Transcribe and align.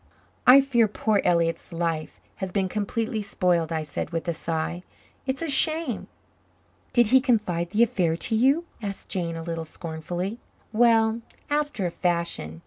"I 0.47 0.61
fear 0.61 0.87
poor 0.87 1.21
Elliott's 1.23 1.71
life 1.71 2.19
has 2.37 2.51
been 2.51 2.67
completely 2.67 3.21
spoiled," 3.21 3.71
I 3.71 3.83
said, 3.83 4.09
with 4.09 4.27
a 4.27 4.33
sigh. 4.33 4.81
"It's 5.27 5.43
a 5.43 5.47
shame." 5.47 6.07
"Did 6.91 7.05
he 7.13 7.21
confide 7.21 7.69
the 7.69 7.83
affair 7.83 8.17
to 8.17 8.35
you?" 8.35 8.65
asked 8.81 9.09
Jane, 9.09 9.35
a 9.35 9.43
little 9.43 9.63
scornfully. 9.63 10.39
"Well, 10.73 11.21
after 11.51 11.85
a 11.85 11.91
fashion. 11.91 12.59